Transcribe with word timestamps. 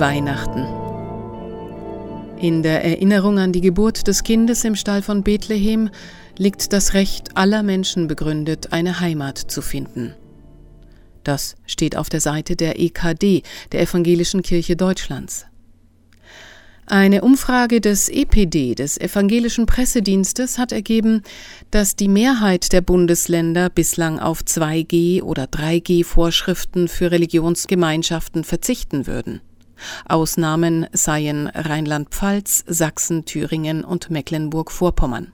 Weihnachten. 0.00 0.66
In 2.38 2.62
der 2.62 2.84
Erinnerung 2.84 3.38
an 3.38 3.52
die 3.52 3.60
Geburt 3.60 4.08
des 4.08 4.24
Kindes 4.24 4.64
im 4.64 4.74
Stall 4.74 5.02
von 5.02 5.22
Bethlehem 5.22 5.90
liegt 6.36 6.72
das 6.72 6.94
Recht 6.94 7.36
aller 7.36 7.62
Menschen 7.62 8.08
begründet, 8.08 8.72
eine 8.72 8.98
Heimat 9.00 9.38
zu 9.38 9.62
finden. 9.62 10.14
Das 11.22 11.54
steht 11.66 11.96
auf 11.96 12.08
der 12.08 12.20
Seite 12.20 12.56
der 12.56 12.80
EKD, 12.80 13.42
der 13.72 13.82
Evangelischen 13.82 14.42
Kirche 14.42 14.74
Deutschlands. 14.74 15.46
Eine 16.86 17.22
Umfrage 17.22 17.80
des 17.80 18.10
EPD, 18.10 18.74
des 18.74 18.98
Evangelischen 18.98 19.64
Pressedienstes, 19.64 20.58
hat 20.58 20.72
ergeben, 20.72 21.22
dass 21.70 21.96
die 21.96 22.08
Mehrheit 22.08 22.72
der 22.72 22.82
Bundesländer 22.82 23.70
bislang 23.70 24.18
auf 24.18 24.40
2G 24.40 25.22
oder 25.22 25.44
3G 25.44 26.04
Vorschriften 26.04 26.88
für 26.88 27.10
Religionsgemeinschaften 27.10 28.44
verzichten 28.44 29.06
würden. 29.06 29.40
Ausnahmen 30.06 30.86
seien 30.92 31.48
Rheinland-Pfalz, 31.48 32.64
Sachsen, 32.66 33.24
Thüringen 33.24 33.84
und 33.84 34.10
Mecklenburg-Vorpommern. 34.10 35.32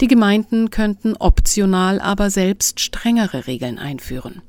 Die 0.00 0.08
Gemeinden 0.08 0.70
könnten 0.70 1.16
optional 1.16 2.00
aber 2.00 2.30
selbst 2.30 2.80
strengere 2.80 3.46
Regeln 3.46 3.78
einführen. 3.78 4.42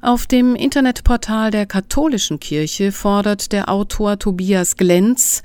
Auf 0.00 0.26
dem 0.26 0.54
Internetportal 0.54 1.50
der 1.50 1.64
katholischen 1.64 2.38
Kirche 2.38 2.92
fordert 2.92 3.52
der 3.52 3.70
Autor 3.70 4.18
Tobias 4.18 4.76
Glenz 4.76 5.42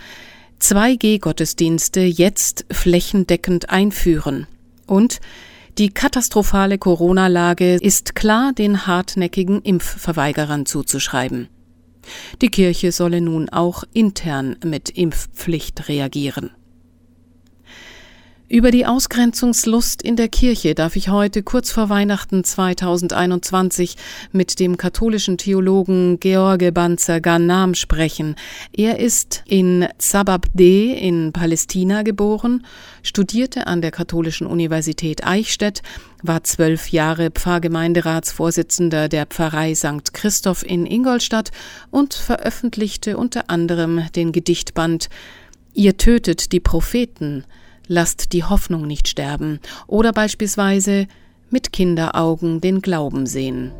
2G-Gottesdienste 0.61 2.01
jetzt 2.01 2.65
flächendeckend 2.69 3.69
einführen 3.69 4.47
und 4.85 5.21
die 5.77 5.89
katastrophale 5.89 6.77
Corona-Lage 6.77 7.75
ist 7.75 8.15
klar 8.15 8.51
den 8.51 8.85
hartnäckigen 8.85 9.61
Impfverweigerern 9.61 10.65
zuzuschreiben. 10.65 11.47
Die 12.41 12.49
Kirche 12.49 12.91
solle 12.91 13.21
nun 13.21 13.49
auch 13.49 13.83
intern 13.93 14.55
mit 14.63 14.89
Impfpflicht 14.89 15.89
reagieren. 15.89 16.51
Über 18.51 18.71
die 18.71 18.87
Ausgrenzungslust 18.87 20.01
in 20.01 20.15
der 20.15 20.27
Kirche 20.27 20.73
darf 20.73 20.95
ich 20.95 21.09
heute 21.09 21.43
kurz 21.43 21.69
vor 21.69 21.89
Weihnachten 21.89 22.43
2021 22.43 23.95
mit 24.31 24.59
dem 24.59 24.75
katholischen 24.75 25.37
Theologen 25.37 26.19
George 26.19 26.71
Banzer 26.71 27.21
Ghanam 27.21 27.75
sprechen. 27.75 28.35
Er 28.75 28.97
ist 28.97 29.43
in 29.45 29.87
Zababdeh 29.99 30.93
in 30.93 31.31
Palästina 31.31 32.01
geboren, 32.01 32.65
studierte 33.03 33.67
an 33.67 33.83
der 33.83 33.91
Katholischen 33.91 34.47
Universität 34.47 35.27
Eichstätt, 35.27 35.83
war 36.23 36.43
zwölf 36.43 36.89
Jahre 36.89 37.29
Pfarrgemeinderatsvorsitzender 37.29 39.09
der 39.09 39.27
Pfarrei 39.27 39.75
St. 39.75 40.11
Christoph 40.11 40.65
in 40.65 40.87
Ingolstadt 40.87 41.51
und 41.91 42.15
veröffentlichte 42.15 43.15
unter 43.15 43.51
anderem 43.51 44.07
den 44.15 44.31
Gedichtband 44.31 45.07
Ihr 45.75 45.97
tötet 45.97 46.51
die 46.51 46.59
Propheten– 46.59 47.43
Lasst 47.91 48.33
die 48.33 48.43
Hoffnung 48.43 48.85
nicht 48.85 49.07
sterben 49.07 49.59
oder 49.87 50.13
beispielsweise 50.13 51.07
mit 51.49 51.73
Kinderaugen 51.73 52.61
den 52.61 52.83
Glauben 52.83 53.25
sehen. 53.25 53.71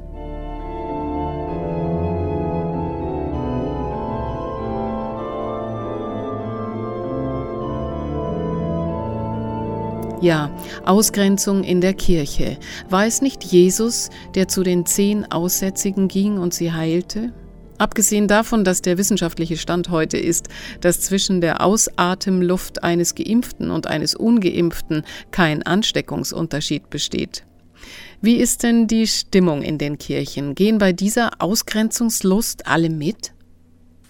Ja, 10.21 10.49
Ausgrenzung 10.85 11.63
in 11.63 11.79
der 11.79 11.93
Kirche. 11.93 12.57
War 12.89 13.05
es 13.05 13.21
nicht 13.21 13.43
Jesus, 13.43 14.09
der 14.33 14.47
zu 14.47 14.63
den 14.63 14.87
zehn 14.87 15.31
Aussätzigen 15.31 16.07
ging 16.07 16.39
und 16.39 16.55
sie 16.55 16.73
heilte? 16.73 17.31
Abgesehen 17.79 18.27
davon, 18.27 18.63
dass 18.63 18.81
der 18.81 18.97
wissenschaftliche 18.97 19.57
Stand 19.57 19.89
heute 19.89 20.17
ist, 20.17 20.49
dass 20.81 20.99
zwischen 21.01 21.41
der 21.41 21.65
Ausatemluft 21.65 22.83
eines 22.83 23.15
Geimpften 23.15 23.71
und 23.71 23.87
eines 23.87 24.15
Ungeimpften 24.15 25.03
kein 25.31 25.63
Ansteckungsunterschied 25.63 26.89
besteht. 26.89 27.45
Wie 28.21 28.35
ist 28.35 28.63
denn 28.63 28.87
die 28.87 29.07
Stimmung 29.07 29.61
in 29.61 29.77
den 29.77 29.97
Kirchen? 29.97 30.53
Gehen 30.55 30.77
bei 30.77 30.91
dieser 30.91 31.41
Ausgrenzungslust 31.41 32.67
alle 32.67 32.89
mit? 32.89 33.31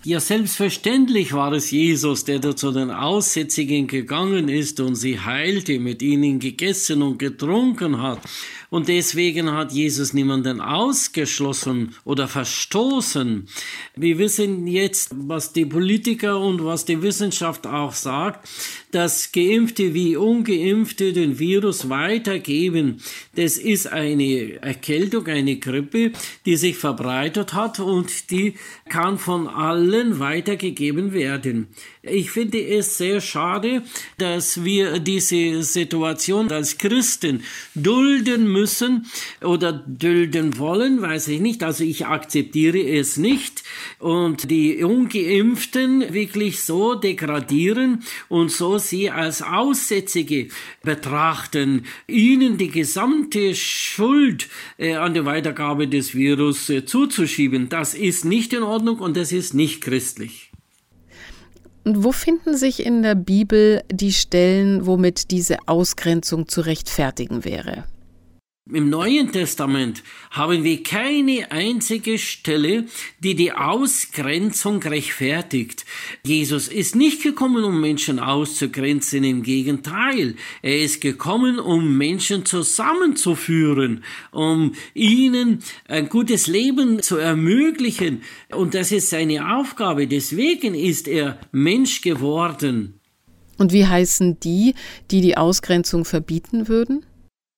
Ja, 0.05 0.21
selbstverständlich 0.21 1.33
war 1.33 1.51
es 1.51 1.71
Jesus, 1.71 2.23
der 2.23 2.39
da 2.39 2.55
zu 2.55 2.71
den 2.71 2.89
Aussätzigen 2.89 3.85
gegangen 3.85 4.47
ist 4.47 4.79
und 4.79 4.95
sie 4.95 5.19
heilte, 5.19 5.77
mit 5.77 6.01
ihnen 6.01 6.39
gegessen 6.39 7.01
und 7.01 7.19
getrunken 7.19 8.01
hat. 8.01 8.21
Und 8.69 8.87
deswegen 8.87 9.51
hat 9.51 9.71
Jesus 9.71 10.13
niemanden 10.13 10.61
ausgeschlossen 10.61 11.95
oder 12.03 12.27
verstoßen. 12.27 13.47
Wir 13.95 14.17
wissen 14.19 14.67
jetzt, 14.67 15.11
was 15.15 15.53
die 15.53 15.65
Politiker 15.65 16.39
und 16.39 16.63
was 16.63 16.85
die 16.85 17.01
Wissenschaft 17.01 17.65
auch 17.65 17.93
sagt, 17.93 18.47
dass 18.91 19.31
Geimpfte 19.31 19.93
wie 19.93 20.15
Ungeimpfte 20.15 21.13
den 21.13 21.37
Virus 21.39 21.89
weitergeben. 21.89 23.01
Das 23.35 23.57
ist 23.57 23.87
eine 23.87 24.61
Erkältung, 24.61 25.27
eine 25.27 25.57
Grippe, 25.57 26.11
die 26.45 26.55
sich 26.55 26.77
verbreitet 26.77 27.53
hat 27.53 27.79
und 27.79 28.31
die 28.31 28.55
kann 28.89 29.17
von 29.17 29.47
allen 29.47 30.19
weitergegeben 30.19 31.13
werden. 31.13 31.67
Ich 32.01 32.31
finde 32.31 32.65
es 32.65 32.97
sehr 32.97 33.21
schade, 33.21 33.83
dass 34.17 34.63
wir 34.63 34.99
diese 34.99 35.61
Situation 35.63 36.51
als 36.51 36.77
Christen 36.77 37.43
dulden 37.75 38.51
müssen 38.51 39.05
oder 39.41 39.73
dulden 39.73 40.57
wollen, 40.57 41.01
weiß 41.01 41.27
ich 41.27 41.41
nicht. 41.41 41.61
Also 41.61 41.83
ich 41.83 42.05
akzeptiere 42.05 42.79
es 42.79 43.17
nicht 43.17 43.63
und 43.99 44.49
die 44.49 44.83
Ungeimpften 44.83 46.13
wirklich 46.13 46.61
so 46.61 46.95
degradieren 46.95 48.03
und 48.29 48.49
so 48.49 48.78
sie 48.79 49.09
als 49.09 49.41
Aussätzige 49.41 50.47
betrachten, 50.83 51.85
ihnen 52.07 52.57
die 52.57 52.69
gesamte 52.69 53.53
Schuld 53.55 54.47
äh, 54.77 54.95
an 54.95 55.13
der 55.13 55.25
Weitergabe 55.25 55.87
des 55.87 56.15
Virus 56.15 56.69
äh, 56.69 56.85
zuzuschieben. 56.85 57.69
Das 57.69 57.93
ist 57.93 58.25
nicht 58.25 58.53
in 58.53 58.63
Ordnung 58.63 58.99
und 58.99 59.17
das 59.17 59.31
ist 59.31 59.53
nicht 59.53 59.81
christlich. 59.81 60.51
Und 61.83 62.03
wo 62.03 62.11
finden 62.11 62.55
sich 62.55 62.85
in 62.85 63.01
der 63.01 63.15
Bibel 63.15 63.83
die 63.91 64.13
Stellen, 64.13 64.85
womit 64.85 65.31
diese 65.31 65.57
Ausgrenzung 65.67 66.47
zu 66.47 66.61
rechtfertigen 66.61 67.45
wäre? 67.45 67.85
Im 68.71 68.91
Neuen 68.91 69.31
Testament 69.31 70.03
haben 70.29 70.63
wir 70.63 70.83
keine 70.83 71.51
einzige 71.51 72.19
Stelle, 72.19 72.85
die 73.19 73.33
die 73.33 73.51
Ausgrenzung 73.51 74.83
rechtfertigt. 74.83 75.85
Jesus 76.23 76.67
ist 76.67 76.95
nicht 76.95 77.23
gekommen, 77.23 77.63
um 77.63 77.81
Menschen 77.81 78.19
auszugrenzen, 78.19 79.23
im 79.23 79.41
Gegenteil. 79.41 80.35
Er 80.61 80.81
ist 80.81 81.01
gekommen, 81.01 81.57
um 81.57 81.97
Menschen 81.97 82.45
zusammenzuführen, 82.45 84.03
um 84.31 84.73
ihnen 84.93 85.63
ein 85.87 86.07
gutes 86.07 86.45
Leben 86.45 87.01
zu 87.01 87.17
ermöglichen. 87.17 88.21
Und 88.51 88.75
das 88.75 88.91
ist 88.91 89.09
seine 89.09 89.55
Aufgabe. 89.55 90.05
Deswegen 90.05 90.75
ist 90.75 91.07
er 91.07 91.39
Mensch 91.51 92.01
geworden. 92.01 92.99
Und 93.57 93.73
wie 93.73 93.87
heißen 93.87 94.39
die, 94.39 94.75
die 95.09 95.21
die 95.21 95.37
Ausgrenzung 95.37 96.05
verbieten 96.05 96.67
würden? 96.67 97.03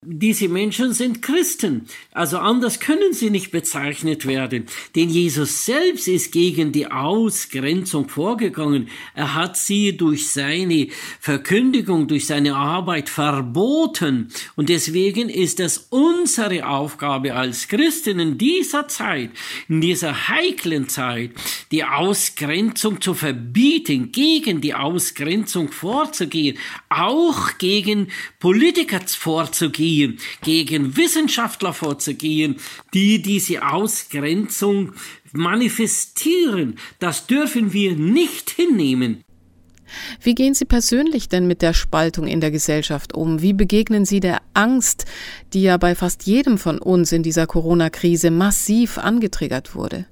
Diese 0.04 0.48
Menschen 0.48 0.94
sind 0.94 1.22
Christen, 1.22 1.86
also 2.12 2.40
anders 2.40 2.80
können 2.80 3.14
sie 3.14 3.30
nicht 3.30 3.52
bezeichnet 3.52 4.26
werden, 4.26 4.66
denn 4.96 5.10
Jesus 5.10 5.64
selbst 5.64 6.08
ist 6.08 6.32
gegen 6.32 6.72
die 6.72 6.88
Ausgrenzung 6.88 8.10
vorgegangen. 8.10 8.90
Er 9.14 9.36
hat 9.36 9.58
sie 9.58 9.96
durch 9.96 10.32
seine 10.32 10.88
Verkündigung, 11.20 12.08
durch 12.08 12.26
seine 12.26 12.56
Arbeit 12.56 13.10
verboten. 13.10 14.30
Und 14.56 14.70
deswegen 14.70 15.30
ist 15.30 15.60
es 15.60 15.86
unsere 15.92 16.68
Aufgabe 16.68 17.36
als 17.36 17.68
Christen 17.68 18.20
in 18.20 18.40
dieser 18.40 18.88
Zeit, 18.88 19.30
in 19.70 19.82
dieser 19.82 20.30
heiklen 20.30 20.90
Zeit, 20.90 21.30
die 21.70 21.84
Ausgrenzung 21.84 23.02
zu 23.02 23.14
verbieten, 23.14 24.12
gegen 24.12 24.62
die 24.62 24.74
Ausgrenzung 24.74 25.72
vorzugehen, 25.72 26.58
auch 26.90 27.60
gegen 27.60 28.08
Politiker 28.40 29.02
vorzugehen, 29.08 29.91
vorzugehen, 29.92 30.18
gegen 30.44 30.98
Wissenschaftler 30.98 31.74
vorzugehen, 31.74 32.56
die 32.94 33.22
diese 33.22 33.64
Ausgrenzung 33.64 34.94
manifestieren. 35.34 36.78
Das 37.00 37.28
dürfen 37.28 37.74
wir 37.74 37.96
nicht 37.96 38.50
hinnehmen. 38.50 39.24
Wie 40.22 40.36
gehen 40.36 40.54
Sie 40.54 40.64
persönlich 40.64 41.28
denn 41.28 41.48
mit 41.48 41.62
der 41.62 41.74
Spaltung 41.74 42.26
in 42.26 42.40
der 42.40 42.52
Gesellschaft 42.52 43.14
um? 43.14 43.42
Wie 43.42 43.52
begegnen 43.52 44.06
Sie 44.06 44.22
der 44.22 44.42
Angst, 44.54 45.06
die 45.54 45.64
ja 45.64 45.76
bei 45.76 45.96
fast 45.96 46.24
jedem 46.24 46.58
von 46.58 46.80
uns 46.80 47.12
in 47.12 47.24
dieser 47.24 47.46
Corona-Krise 47.46 48.32
massiv 48.32 48.98
angetriggert 48.98 49.76
wurde? 49.76 50.06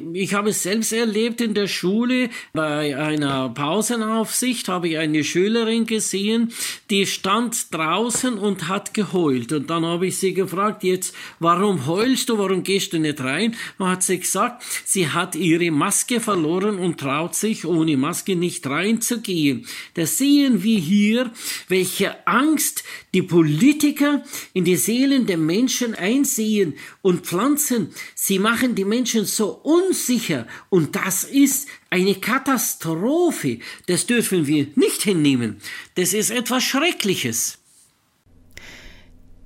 Ich 0.00 0.32
habe 0.32 0.50
es 0.50 0.62
selbst 0.62 0.92
erlebt 0.92 1.40
in 1.40 1.54
der 1.54 1.66
Schule. 1.66 2.30
Bei 2.52 2.96
einer 2.96 3.48
Pausenaufsicht 3.48 4.68
habe 4.68 4.90
ich 4.90 4.98
eine 4.98 5.24
Schülerin 5.24 5.86
gesehen, 5.86 6.52
die 6.88 7.04
stand 7.04 7.74
draußen 7.74 8.38
und 8.38 8.68
hat 8.68 8.94
geheult. 8.94 9.52
Und 9.52 9.68
dann 9.70 9.84
habe 9.84 10.06
ich 10.06 10.18
sie 10.18 10.34
gefragt, 10.34 10.84
jetzt, 10.84 11.16
warum 11.40 11.86
heulst 11.88 12.28
du, 12.28 12.38
warum 12.38 12.62
gehst 12.62 12.92
du 12.92 13.00
nicht 13.00 13.20
rein? 13.20 13.56
Und 13.78 13.88
hat 13.88 14.04
sie 14.04 14.20
gesagt, 14.20 14.62
sie 14.84 15.08
hat 15.08 15.34
ihre 15.34 15.72
Maske 15.72 16.20
verloren 16.20 16.78
und 16.78 17.00
traut 17.00 17.34
sich 17.34 17.64
ohne 17.64 17.96
Maske 17.96 18.36
nicht 18.36 18.68
reinzugehen. 18.68 19.66
Da 19.94 20.06
sehen 20.06 20.62
wir 20.62 20.78
hier, 20.78 21.32
welche 21.66 22.24
Angst 22.24 22.84
die 23.14 23.22
Politiker 23.22 24.22
in 24.52 24.64
die 24.64 24.76
Seelen 24.76 25.26
der 25.26 25.38
Menschen 25.38 25.96
einsehen 25.96 26.74
und 27.02 27.26
pflanzen. 27.26 27.88
Sie 28.14 28.38
machen 28.38 28.76
die 28.76 28.84
Menschen 28.84 29.24
so 29.24 29.60
unsicher 29.88 30.46
und 30.70 30.96
das 30.96 31.24
ist 31.24 31.68
eine 31.90 32.14
Katastrophe. 32.14 33.58
Das 33.86 34.06
dürfen 34.06 34.46
wir 34.46 34.68
nicht 34.74 35.02
hinnehmen. 35.02 35.60
Das 35.94 36.12
ist 36.12 36.30
etwas 36.30 36.62
Schreckliches. 36.62 37.58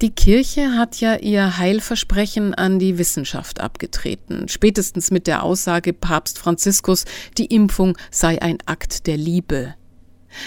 Die 0.01 0.11
Kirche 0.11 0.73
hat 0.73 1.01
ja 1.01 1.15
ihr 1.15 1.59
Heilversprechen 1.59 2.55
an 2.55 2.81
die 2.81 2.99
Wissenschaft 2.99 3.61
abgetreten, 3.61 4.49
spätestens 4.49 5.13
mit 5.13 5.29
der 5.29 5.45
Aussage 5.45 5.93
Papst 5.93 6.41
Franziskus, 6.41 7.05
die 7.39 7.47
Impfung 7.47 7.97
sei 8.11 8.43
ein 8.43 8.59
Akt 8.67 9.07
der 9.07 9.17
Liebe. 9.17 9.77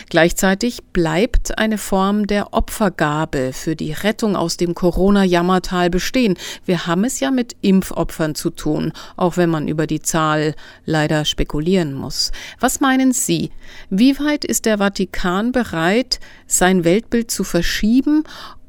Gleichzeitig 0.09 0.83
bleibt 0.93 1.57
eine 1.57 1.77
Form 1.77 2.27
der 2.27 2.53
Opfergabe 2.53 3.51
für 3.53 3.75
die 3.75 3.91
Rettung 3.91 4.35
aus 4.35 4.57
dem 4.57 4.75
Corona-Jammertal 4.75 5.89
bestehen. 5.89 6.37
Wir 6.65 6.87
haben 6.87 7.03
es 7.03 7.19
ja 7.19 7.31
mit 7.31 7.55
Impfopfern 7.61 8.35
zu 8.35 8.49
tun, 8.49 8.93
auch 9.17 9.37
wenn 9.37 9.49
man 9.49 9.67
über 9.67 9.87
die 9.87 10.01
Zahl 10.01 10.55
leider 10.85 11.25
spekulieren 11.25 11.93
muss. 11.93 12.31
Was 12.59 12.79
meinen 12.79 13.11
Sie? 13.11 13.51
Wie 13.89 14.17
weit 14.19 14.45
ist 14.45 14.65
der 14.65 14.77
Vatikan 14.77 15.51
bereit, 15.51 16.19
sein 16.47 16.83
Weltbild 16.83 17.31
zu 17.31 17.43
verschieben 17.43 18.23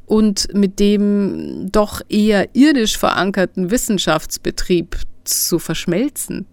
und 0.07 0.49
mit 0.55 0.79
dem 0.79 1.71
doch 1.73 2.01
eher 2.09 2.55
irdisch 2.55 2.97
verankerten 2.97 3.71
Wissenschaftsbetrieb 3.71 4.97
zu 5.25 5.59
verschmelzen? 5.59 6.47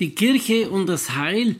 Die 0.00 0.14
Kirche 0.14 0.70
und 0.70 0.86
das 0.86 1.14
Heil 1.14 1.56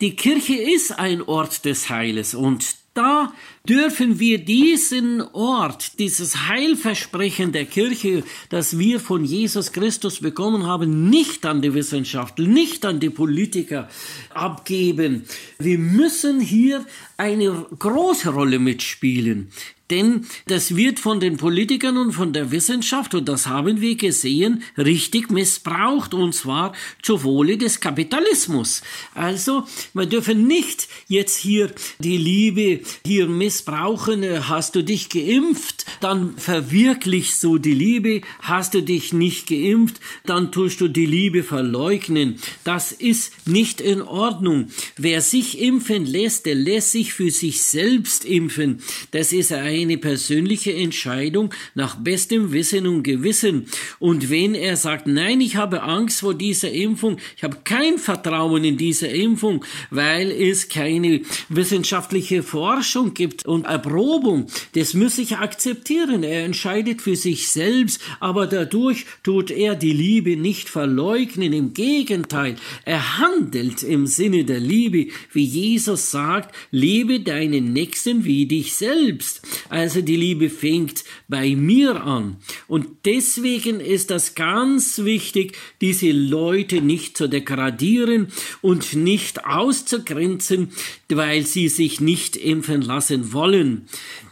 die 0.00 0.16
Kirche 0.16 0.54
ist 0.54 0.98
ein 0.98 1.22
Ort 1.22 1.64
des 1.64 1.90
Heiles 1.90 2.34
und 2.34 2.80
da 2.94 3.32
dürfen 3.68 4.18
wir 4.18 4.38
diesen 4.38 5.22
Ort, 5.22 5.98
dieses 6.00 6.48
Heilversprechen 6.48 7.52
der 7.52 7.64
Kirche, 7.64 8.24
das 8.48 8.78
wir 8.78 8.98
von 8.98 9.24
Jesus 9.24 9.72
Christus 9.72 10.20
bekommen 10.20 10.66
haben, 10.66 11.08
nicht 11.08 11.46
an 11.46 11.62
die 11.62 11.72
Wissenschaft, 11.72 12.38
nicht 12.38 12.84
an 12.84 12.98
die 12.98 13.10
Politiker 13.10 13.88
abgeben. 14.34 15.24
Wir 15.58 15.78
müssen 15.78 16.40
hier 16.40 16.84
eine 17.16 17.64
große 17.78 18.30
Rolle 18.30 18.58
mitspielen. 18.58 19.52
Denn 19.90 20.26
das 20.46 20.76
wird 20.76 21.00
von 21.00 21.18
den 21.18 21.36
Politikern 21.36 21.96
und 21.96 22.12
von 22.12 22.32
der 22.32 22.50
Wissenschaft, 22.52 23.14
und 23.14 23.28
das 23.28 23.46
haben 23.46 23.80
wir 23.80 23.96
gesehen, 23.96 24.62
richtig 24.78 25.30
missbraucht, 25.30 26.14
und 26.14 26.34
zwar 26.34 26.72
zu 27.02 27.24
Wohle 27.24 27.58
des 27.58 27.80
Kapitalismus. 27.80 28.82
Also, 29.14 29.64
wir 29.94 30.06
dürfen 30.06 30.46
nicht 30.46 30.88
jetzt 31.08 31.36
hier 31.36 31.72
die 31.98 32.16
Liebe 32.16 32.80
hier 33.04 33.26
missbrauchen. 33.26 34.48
Hast 34.48 34.76
du 34.76 34.84
dich 34.84 35.08
geimpft, 35.08 35.86
dann 36.00 36.36
verwirklichst 36.36 37.42
du 37.42 37.58
die 37.58 37.74
Liebe. 37.74 38.20
Hast 38.40 38.74
du 38.74 38.82
dich 38.82 39.12
nicht 39.12 39.48
geimpft, 39.48 40.00
dann 40.24 40.52
tust 40.52 40.80
du 40.80 40.88
die 40.88 41.06
Liebe 41.06 41.42
verleugnen. 41.42 42.38
Das 42.64 42.92
ist 42.92 43.46
nicht 43.46 43.80
in 43.80 44.02
Ordnung. 44.02 44.68
Wer 44.96 45.20
sich 45.20 45.60
impfen 45.60 46.06
lässt, 46.06 46.46
der 46.46 46.54
lässt 46.54 46.92
sich 46.92 47.12
für 47.12 47.30
sich 47.30 47.62
selbst 47.62 48.24
impfen. 48.24 48.82
Das 49.10 49.32
ist 49.32 49.52
ein 49.52 49.79
eine 49.82 49.98
persönliche 49.98 50.72
Entscheidung 50.72 51.52
nach 51.74 51.96
bestem 51.96 52.52
Wissen 52.52 52.86
und 52.86 53.02
Gewissen. 53.02 53.66
Und 53.98 54.30
wenn 54.30 54.54
er 54.54 54.76
sagt, 54.76 55.06
nein, 55.06 55.40
ich 55.40 55.56
habe 55.56 55.82
Angst 55.82 56.20
vor 56.20 56.34
dieser 56.34 56.70
Impfung, 56.70 57.18
ich 57.36 57.44
habe 57.44 57.58
kein 57.64 57.98
Vertrauen 57.98 58.64
in 58.64 58.76
diese 58.76 59.06
Impfung, 59.06 59.64
weil 59.90 60.30
es 60.30 60.68
keine 60.68 61.22
wissenschaftliche 61.48 62.42
Forschung 62.42 63.14
gibt 63.14 63.46
und 63.46 63.66
Erprobung, 63.66 64.46
das 64.74 64.94
muss 64.94 65.18
ich 65.18 65.36
akzeptieren. 65.36 66.22
Er 66.22 66.44
entscheidet 66.44 67.02
für 67.02 67.16
sich 67.16 67.48
selbst, 67.48 68.00
aber 68.20 68.46
dadurch 68.46 69.06
tut 69.22 69.50
er 69.50 69.74
die 69.74 69.92
Liebe 69.92 70.36
nicht 70.36 70.68
verleugnen. 70.68 71.52
Im 71.52 71.74
Gegenteil, 71.74 72.56
er 72.84 73.18
handelt 73.18 73.82
im 73.82 74.06
Sinne 74.06 74.44
der 74.44 74.60
Liebe, 74.60 75.12
wie 75.32 75.44
Jesus 75.44 76.10
sagt, 76.10 76.54
liebe 76.70 77.20
deinen 77.20 77.72
Nächsten 77.72 78.24
wie 78.24 78.46
dich 78.46 78.74
selbst. 78.74 79.42
Also 79.70 80.00
die 80.00 80.16
Liebe 80.16 80.50
fängt 80.50 81.04
bei 81.28 81.54
mir 81.54 82.02
an. 82.02 82.38
Und 82.66 82.88
deswegen 83.04 83.78
ist 83.78 84.10
das 84.10 84.34
ganz 84.34 84.98
wichtig, 85.04 85.56
diese 85.80 86.10
Leute 86.10 86.82
nicht 86.82 87.16
zu 87.16 87.28
degradieren 87.28 88.32
und 88.62 88.94
nicht 88.94 89.46
auszugrenzen, 89.46 90.72
weil 91.08 91.46
sie 91.46 91.68
sich 91.68 92.00
nicht 92.00 92.36
impfen 92.36 92.82
lassen 92.82 93.32
wollen. 93.32 93.86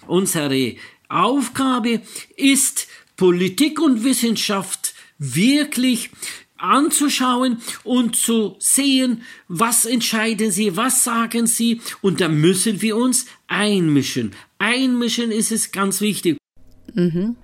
Unsere 0.08 0.74
Aufgabe 1.08 2.02
ist, 2.36 2.88
Politik 3.16 3.80
und 3.80 4.02
Wissenschaft 4.02 4.92
wirklich 5.18 6.10
anzuschauen 6.58 7.62
und 7.84 8.16
zu 8.16 8.56
sehen, 8.58 9.22
was 9.48 9.84
entscheiden 9.84 10.50
sie, 10.50 10.76
was 10.76 11.04
sagen 11.04 11.46
sie, 11.46 11.80
und 12.02 12.20
da 12.20 12.28
müssen 12.28 12.82
wir 12.82 12.96
uns 12.96 13.26
einmischen. 13.46 14.32
Einmischen 14.58 15.30
ist 15.30 15.52
es 15.52 15.72
ganz 15.72 16.00
wichtig. 16.00 16.36
Mhm. 16.94 17.36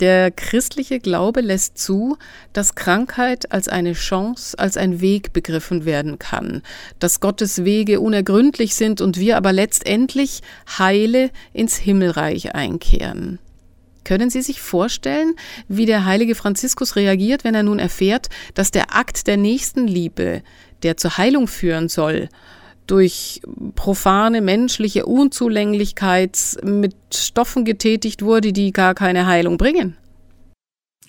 Der 0.00 0.32
christliche 0.32 0.98
Glaube 0.98 1.42
lässt 1.42 1.78
zu, 1.78 2.16
dass 2.52 2.74
Krankheit 2.74 3.52
als 3.52 3.68
eine 3.68 3.92
Chance, 3.92 4.58
als 4.58 4.76
ein 4.76 5.00
Weg 5.00 5.32
begriffen 5.32 5.84
werden 5.84 6.18
kann, 6.18 6.62
dass 6.98 7.20
Gottes 7.20 7.64
Wege 7.64 8.00
unergründlich 8.00 8.74
sind 8.74 9.00
und 9.00 9.20
wir 9.20 9.36
aber 9.36 9.52
letztendlich 9.52 10.40
heile 10.76 11.30
ins 11.52 11.76
Himmelreich 11.76 12.54
einkehren. 12.54 13.38
Können 14.04 14.30
Sie 14.30 14.42
sich 14.42 14.60
vorstellen, 14.60 15.34
wie 15.68 15.86
der 15.86 16.04
heilige 16.04 16.34
Franziskus 16.34 16.96
reagiert, 16.96 17.44
wenn 17.44 17.54
er 17.54 17.62
nun 17.62 17.78
erfährt, 17.78 18.28
dass 18.54 18.70
der 18.70 18.94
Akt 18.94 19.26
der 19.26 19.36
Nächstenliebe, 19.36 20.42
der 20.82 20.96
zur 20.96 21.16
Heilung 21.18 21.46
führen 21.46 21.88
soll, 21.88 22.28
durch 22.86 23.40
profane 23.74 24.40
menschliche 24.40 25.06
Unzulänglichkeit 25.06 26.56
mit 26.64 26.94
Stoffen 27.14 27.64
getätigt 27.64 28.22
wurde, 28.22 28.52
die 28.52 28.72
gar 28.72 28.94
keine 28.94 29.26
Heilung 29.26 29.56
bringen? 29.56 29.96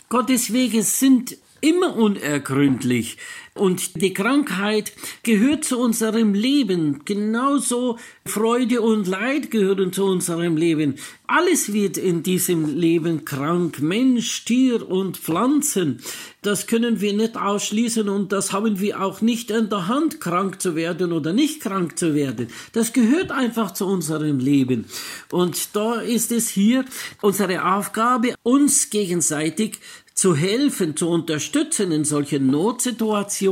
Gottes 0.09 0.53
Wege 0.53 0.83
sind 0.83 1.35
immer 1.61 1.95
unergründlich. 1.95 3.17
Und 3.55 4.01
die 4.01 4.13
Krankheit 4.13 4.93
gehört 5.21 5.63
zu 5.63 5.79
unserem 5.79 6.33
Leben. 6.33 7.05
Genauso 7.05 7.99
Freude 8.25 8.81
und 8.81 9.07
Leid 9.07 9.51
gehören 9.51 9.93
zu 9.93 10.05
unserem 10.05 10.57
Leben. 10.57 10.95
Alles 11.27 11.71
wird 11.71 11.97
in 11.97 12.23
diesem 12.23 12.75
Leben 12.75 13.25
krank. 13.25 13.79
Mensch, 13.79 14.45
Tier 14.45 14.89
und 14.89 15.17
Pflanzen. 15.17 16.01
Das 16.41 16.65
können 16.65 16.99
wir 16.99 17.13
nicht 17.13 17.37
ausschließen 17.37 18.09
und 18.09 18.31
das 18.31 18.51
haben 18.51 18.79
wir 18.79 19.01
auch 19.01 19.21
nicht 19.21 19.51
in 19.51 19.69
der 19.69 19.87
Hand, 19.87 20.19
krank 20.19 20.59
zu 20.59 20.75
werden 20.75 21.11
oder 21.11 21.31
nicht 21.31 21.61
krank 21.61 21.97
zu 21.97 22.15
werden. 22.15 22.47
Das 22.73 22.91
gehört 22.91 23.31
einfach 23.31 23.71
zu 23.71 23.85
unserem 23.85 24.39
Leben. 24.39 24.85
Und 25.31 25.75
da 25.75 26.01
ist 26.01 26.31
es 26.31 26.49
hier 26.49 26.85
unsere 27.21 27.63
Aufgabe, 27.75 28.33
uns 28.43 28.89
gegenseitig 28.89 29.79
zu 30.13 30.35
helfen, 30.35 30.95
zu 30.95 31.09
unterstützen 31.09 31.91
in 31.91 32.05
solchen 32.05 32.47
Notsituationen, 32.47 33.42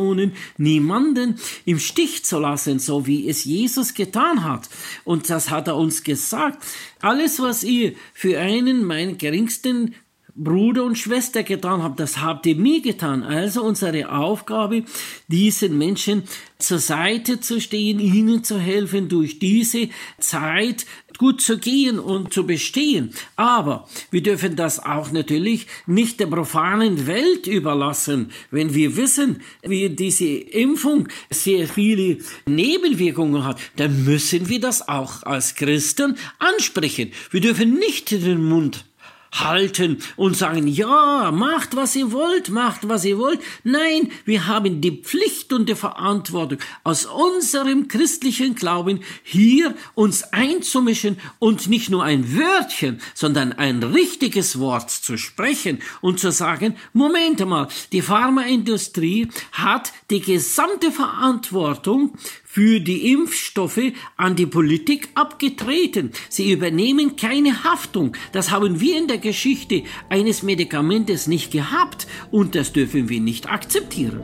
niemanden 0.57 1.35
im 1.65 1.79
Stich 1.79 2.25
zu 2.25 2.39
lassen, 2.39 2.79
so 2.79 3.07
wie 3.07 3.29
es 3.29 3.43
Jesus 3.43 3.93
getan 3.93 4.43
hat. 4.43 4.69
Und 5.03 5.29
das 5.29 5.49
hat 5.49 5.67
er 5.67 5.77
uns 5.77 6.03
gesagt. 6.03 6.63
Alles, 6.99 7.39
was 7.39 7.63
ihr 7.63 7.93
für 8.13 8.39
einen, 8.39 8.83
meinen 8.83 9.17
geringsten 9.17 9.95
Bruder 10.35 10.83
und 10.83 10.97
Schwester 10.97 11.43
getan 11.43 11.83
habt, 11.83 11.99
das 11.99 12.21
habt 12.21 12.45
ihr 12.45 12.55
mir 12.55 12.81
getan. 12.81 13.23
Also 13.23 13.63
unsere 13.63 14.11
Aufgabe, 14.11 14.83
diesen 15.27 15.77
Menschen 15.77 16.23
zur 16.57 16.79
Seite 16.79 17.39
zu 17.39 17.59
stehen, 17.59 17.99
ihnen 17.99 18.43
zu 18.43 18.59
helfen, 18.59 19.09
durch 19.09 19.39
diese 19.39 19.89
Zeit 20.19 20.85
gut 21.17 21.41
zu 21.41 21.57
gehen 21.57 21.99
und 21.99 22.33
zu 22.33 22.47
bestehen. 22.47 23.13
Aber 23.35 23.87
wir 24.09 24.23
dürfen 24.23 24.55
das 24.55 24.79
auch 24.79 25.11
natürlich 25.11 25.67
nicht 25.85 26.19
der 26.19 26.27
profanen 26.27 27.07
Welt 27.07 27.47
überlassen. 27.47 28.31
Wenn 28.49 28.73
wir 28.73 28.95
wissen, 28.97 29.41
wie 29.61 29.89
diese 29.89 30.25
Impfung 30.25 31.07
sehr 31.29 31.67
viele 31.67 32.17
Nebenwirkungen 32.47 33.43
hat, 33.43 33.59
dann 33.75 34.05
müssen 34.05 34.49
wir 34.49 34.59
das 34.59 34.87
auch 34.87 35.23
als 35.23 35.55
Christen 35.55 36.17
ansprechen. 36.39 37.11
Wir 37.29 37.41
dürfen 37.41 37.73
nicht 37.77 38.11
den 38.11 38.43
Mund 38.43 38.85
halten 39.31 39.99
und 40.17 40.35
sagen, 40.35 40.67
ja, 40.67 41.31
macht, 41.31 41.75
was 41.75 41.95
ihr 41.95 42.11
wollt, 42.11 42.49
macht, 42.49 42.87
was 42.87 43.05
ihr 43.05 43.17
wollt. 43.17 43.39
Nein, 43.63 44.11
wir 44.25 44.47
haben 44.47 44.81
die 44.81 44.91
Pflicht 44.91 45.53
und 45.53 45.69
die 45.69 45.75
Verantwortung, 45.75 46.59
aus 46.83 47.05
unserem 47.05 47.87
christlichen 47.87 48.55
Glauben 48.55 49.01
hier 49.23 49.75
uns 49.95 50.23
einzumischen 50.33 51.17
und 51.39 51.69
nicht 51.69 51.89
nur 51.89 52.03
ein 52.03 52.35
Wörtchen, 52.35 53.01
sondern 53.13 53.53
ein 53.53 53.83
richtiges 53.83 54.59
Wort 54.59 54.89
zu 54.91 55.17
sprechen 55.17 55.79
und 56.01 56.19
zu 56.19 56.31
sagen, 56.31 56.75
Moment 56.93 57.45
mal, 57.45 57.67
die 57.91 58.01
Pharmaindustrie 58.01 59.29
hat 59.53 59.93
die 60.09 60.21
gesamte 60.21 60.91
Verantwortung 60.91 62.17
für 62.53 62.81
die 62.81 63.13
Impfstoffe 63.13 63.93
an 64.17 64.35
die 64.35 64.45
Politik 64.45 65.07
abgetreten. 65.15 66.11
Sie 66.27 66.51
übernehmen 66.51 67.15
keine 67.15 67.63
Haftung. 67.63 68.11
Das 68.33 68.51
haben 68.51 68.81
wir 68.81 68.97
in 68.97 69.07
der 69.07 69.19
Geschichte 69.19 69.83
eines 70.09 70.43
Medikamentes 70.43 71.27
nicht 71.27 71.53
gehabt 71.53 72.07
und 72.29 72.55
das 72.55 72.73
dürfen 72.73 73.07
wir 73.07 73.21
nicht 73.21 73.49
akzeptieren. 73.49 74.19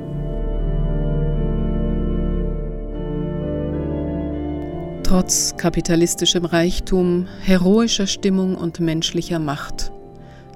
Trotz 5.04 5.56
kapitalistischem 5.56 6.44
Reichtum, 6.44 7.28
heroischer 7.40 8.08
Stimmung 8.08 8.56
und 8.56 8.82
menschlicher 8.82 9.40
Macht 9.40 9.94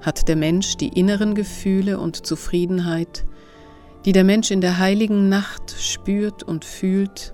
hat 0.01 0.28
der 0.28 0.36
Mensch 0.36 0.75
die 0.75 0.90
inneren 0.90 1.36
Gefühle 1.36 2.00
und 2.00 2.25
Zufriedenheit, 2.25 3.24
die 4.04 4.12
der 4.12 4.25
Mensch 4.25 4.51
in 4.51 4.60
der 4.60 4.78
heiligen 4.78 5.30
Nacht 5.30 5.74
spürt 5.80 6.44
und 6.44 6.66
fühlt, 6.66 7.34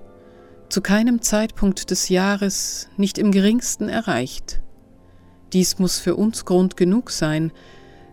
zu 0.69 0.81
keinem 0.81 1.21
Zeitpunkt 1.21 1.91
des 1.91 2.09
Jahres 2.09 2.89
nicht 2.97 3.17
im 3.17 3.31
geringsten 3.31 3.89
erreicht. 3.89 4.61
Dies 5.53 5.79
muss 5.79 5.99
für 5.99 6.15
uns 6.15 6.45
Grund 6.45 6.75
genug 6.77 7.09
sein, 7.09 7.51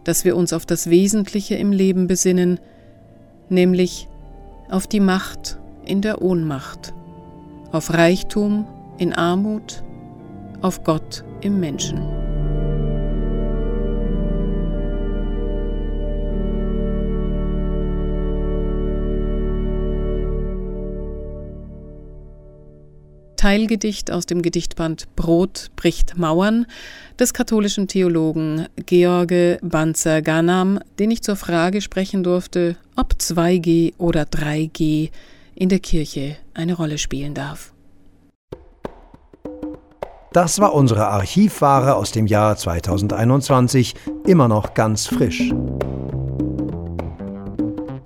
dass 0.05 0.25
wir 0.25 0.37
uns 0.37 0.53
auf 0.53 0.67
das 0.67 0.89
Wesentliche 0.89 1.57
im 1.57 1.73
Leben 1.73 2.07
besinnen, 2.07 2.61
nämlich 3.49 4.09
auf 4.71 4.87
die 4.87 5.01
Macht 5.01 5.59
in 5.85 6.01
der 6.01 6.23
Ohnmacht, 6.23 6.95
auf 7.73 7.93
Reichtum 7.93 8.67
in 8.99 9.13
Armut, 9.13 9.83
auf 10.63 10.85
Gott 10.85 11.25
im 11.41 11.59
Menschen. 11.59 12.24
Teilgedicht 23.45 24.11
aus 24.11 24.25
dem 24.25 24.41
Gedichtband 24.41 25.15
Brot 25.17 25.71
bricht 25.77 26.17
Mauern 26.17 26.65
des 27.19 27.35
katholischen 27.35 27.89
Theologen 27.89 28.69
George 28.87 29.59
Banzer-Ganam, 29.61 30.81
den 30.99 31.11
ich 31.11 31.23
zur 31.23 31.37
Frage 31.37 31.83
sprechen 31.83 32.25
durfte, 32.25 32.77
ob 32.97 33.13
2G 33.13 33.93
oder 33.99 34.23
3G 34.23 35.11
in 35.55 35.69
der 35.69 35.81
Kirche 35.81 36.37
eine 36.55 36.73
Rolle 36.73 36.97
spielen 36.97 37.35
darf. 37.35 37.75
Das 40.33 40.59
war 40.59 40.73
unsere 40.73 41.09
Archivware 41.09 41.97
aus 41.97 42.13
dem 42.13 42.27
Jahr 42.27 42.57
2021, 42.57 43.95
immer 44.25 44.49
noch 44.49 44.73
ganz 44.73 45.07
frisch. 45.07 45.53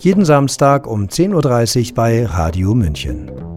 Jeden 0.00 0.24
Samstag 0.24 0.88
um 0.88 1.06
10.30 1.06 1.90
Uhr 1.90 1.94
bei 1.94 2.26
Radio 2.26 2.74
München. 2.74 3.47